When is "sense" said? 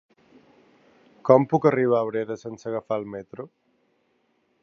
2.45-2.67